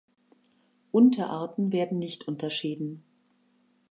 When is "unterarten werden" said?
0.91-1.99